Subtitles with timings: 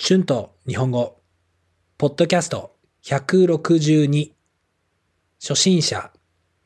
[0.00, 1.20] 春と日本語、
[1.98, 2.76] ポッドキャスト。
[3.02, 4.30] 162、
[5.40, 6.12] 初心者、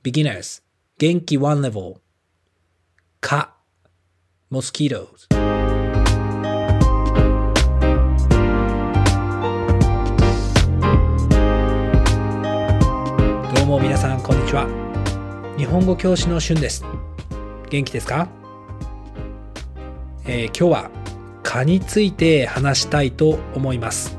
[0.04, 0.62] beginners、
[0.98, 1.38] 元気。
[1.38, 1.96] one level、
[3.22, 3.48] 蚊、
[4.50, 5.28] mosquitoes。
[13.54, 14.68] どうも皆さん、こんにちは。
[15.56, 16.84] 日本語教師の春です。
[17.70, 18.28] 元気ですか、
[20.26, 21.01] えー今日は
[21.52, 24.16] 蚊について話したいと思います。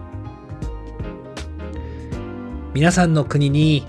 [2.76, 3.88] 皆さんの国に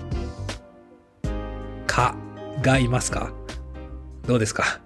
[1.85, 2.15] 蚊
[2.63, 3.31] がいますか？
[4.25, 4.81] どうですか？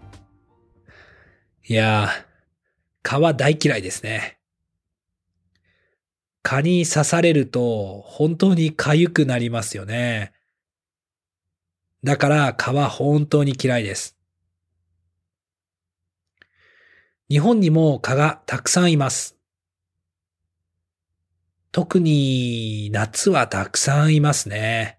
[1.70, 2.10] いやー、
[3.02, 4.40] 蚊は大嫌いですね。
[6.44, 10.34] 蚊に刺されると本当に痒くなりますよね。
[12.04, 14.19] だから蚊は本当に嫌いです。
[17.30, 19.38] 日本にも蚊がたくさんいます。
[21.72, 24.98] 特に夏はたくさんいますね。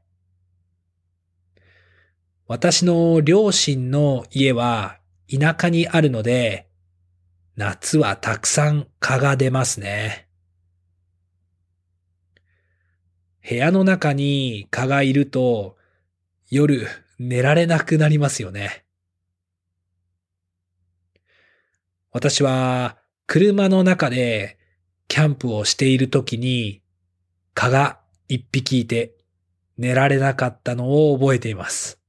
[2.46, 6.68] 私の両親の家は田舎にあるので、
[7.56, 10.28] 夏はたくさん蚊が出ますね。
[13.48, 15.76] 部屋の中に蚊がいると
[16.48, 16.86] 夜
[17.18, 18.84] 寝られなくなりますよね。
[22.12, 24.58] 私は車の中で
[25.06, 26.82] キャンプをしている時に
[27.54, 29.16] 蚊が一匹いて
[29.78, 32.00] 寝られなかったのを覚えています。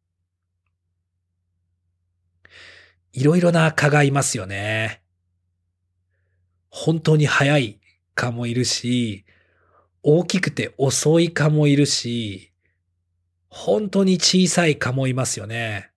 [3.14, 5.02] いろいろな蚊がいますよね。
[6.70, 7.82] 本当に速い
[8.16, 9.26] 蚊もいるし、
[10.04, 12.52] 大きくて遅い蚊もいるし、
[13.50, 15.92] 本当に小さい蚊もいますよね。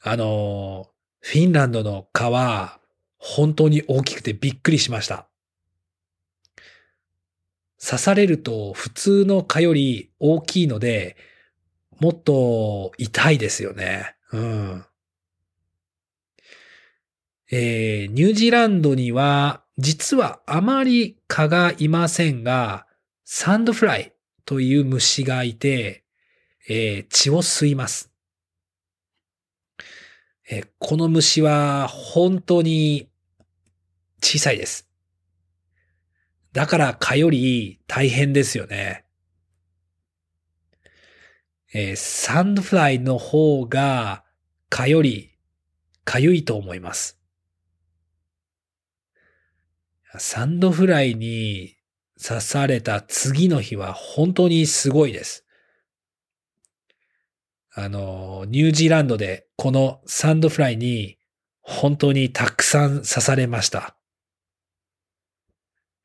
[0.00, 0.91] あの、
[1.22, 2.80] フィンランドの蚊は
[3.16, 5.28] 本当に大きくてびっくりしました。
[7.80, 11.16] 刺されると普通の蚊より大きいので、
[12.00, 14.16] もっと痛いですよね。
[14.32, 14.84] うん。
[17.52, 22.86] えー、ニュージーランドには実はあまり蚊がいませんが、
[23.24, 24.12] サンドフライ
[24.44, 26.02] という虫がいて、
[26.68, 28.11] えー血を吸います。
[30.50, 33.08] えこの虫は本当に
[34.20, 34.88] 小さいです。
[36.52, 39.04] だから蚊より大変ですよね。
[41.74, 44.24] えーサンドフライの方が
[44.68, 45.32] 蚊より
[46.04, 47.18] かゆいと思います。
[50.18, 51.76] サンドフライに
[52.22, 55.46] 刺された次の日は本当にすごいです。
[57.74, 61.18] あの、ニュージーランドでこのサンドフライに
[61.60, 63.96] 本当にたくさん刺されました。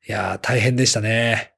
[0.08, 1.54] いやー、大変でしたね。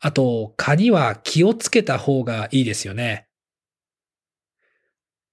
[0.00, 3.28] あと、蚊には気をつけた方がいいですよね。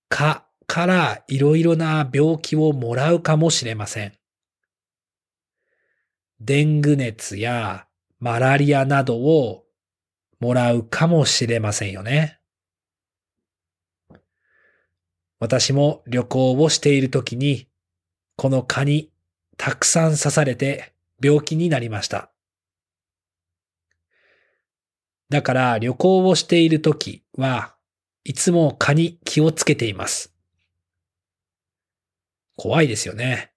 [0.10, 4.12] 蚊からいろいろな病気をもらうかもしれません。
[6.42, 7.88] デング熱や
[8.20, 9.64] マラリアなどを
[10.42, 12.43] もらうかもしれませんよね。
[15.44, 17.68] 私も旅行をしているときに、
[18.38, 19.12] この蚊に
[19.58, 22.32] たくさん刺されて病気になりました。
[25.28, 27.76] だから旅行をしているときは
[28.24, 30.34] いつも蚊に気をつけています。
[32.56, 33.52] 怖いですよね。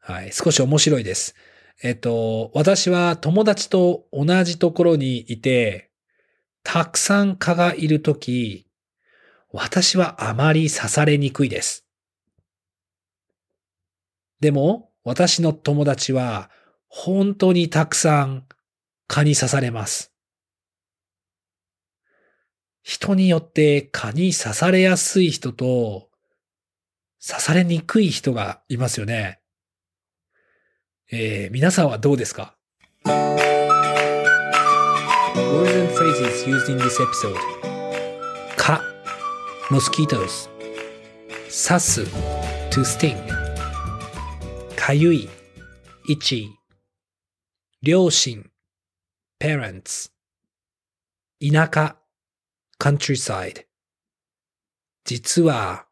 [0.00, 1.34] はい、少し面白いです。
[1.82, 5.89] えっと、私は友達と同じところにいて、
[6.62, 8.66] たくさん蚊がいるとき、
[9.52, 11.84] 私はあまり刺されにくいです。
[14.40, 16.50] でも、私の友達は
[16.88, 18.46] 本当にたくさん
[19.06, 20.12] 蚊に刺されます。
[22.82, 26.08] 人によって蚊に刺されやすい人と
[27.26, 29.40] 刺されにくい人がいますよね。
[31.12, 32.56] えー、皆さんはどうですか？
[35.29, 37.37] Words and phrases used in this episode
[38.57, 38.81] 蚊
[39.69, 40.49] mosquitoes
[41.47, 42.01] 刺す
[42.71, 43.15] to sting
[44.75, 45.29] かゆい
[46.09, 46.49] itchy
[47.83, 48.49] 両親
[49.39, 50.09] parents
[51.39, 51.97] 田舎
[52.79, 53.65] countryside
[55.03, 55.85] 実は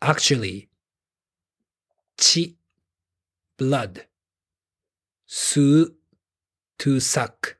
[0.00, 0.68] actually
[2.16, 2.56] 血
[3.58, 4.06] blood
[5.26, 5.96] 吸う
[6.78, 7.58] to suck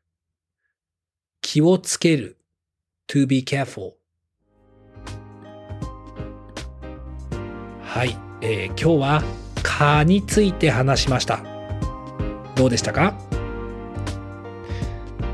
[1.44, 2.38] 気をつける
[3.08, 3.92] to be careful
[7.84, 9.24] はい、えー、今日は
[9.62, 11.44] 蚊について話しました。
[12.56, 13.14] どうでしたか？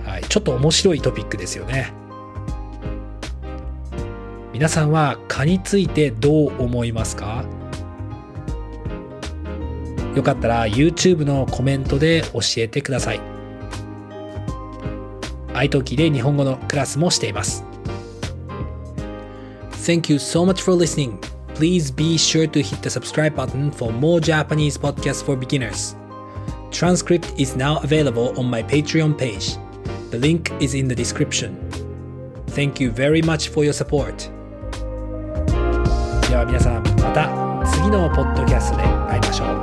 [0.04, 1.94] はい、ちょっと面白いトピックですよね。
[4.52, 7.46] 皆さんは蚊についてどう思いますか？
[10.16, 13.22] よかったら YouTube のコメントで教えてください。
[15.59, 17.65] iTalki で日本語のクラスもしています。
[19.85, 21.19] Thank you so much for listening.
[21.55, 25.95] Please be sure to hit the subscribe button for more Japanese podcasts for beginners.
[26.71, 29.56] Transcript is now available on my Patreon page.
[30.11, 31.56] The link is in the description.
[32.49, 34.31] Thank you very much for your support.
[36.29, 37.29] では皆さんまた
[37.71, 39.58] 次のポッドキャストで会いましょう。